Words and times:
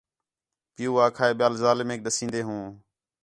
پِیؤ 0.75 0.93
آکھا 1.05 1.25
ہِے 1.27 1.33
ٻِیال 1.37 1.53
ظالمیک 1.63 1.99
ݙسین٘دے 2.05 2.41
ہوں 2.47 2.63